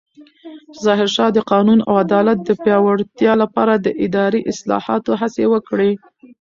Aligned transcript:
ظاهرشاه 0.83 1.29
د 1.33 1.39
قانون 1.51 1.79
او 1.87 1.93
عدالت 2.03 2.37
د 2.43 2.49
پیاوړتیا 2.63 3.33
لپاره 3.43 3.73
د 3.77 3.87
اداري 4.05 4.41
اصلاحاتو 4.51 5.11
هڅې 5.21 5.43
وکړې. 5.53 5.91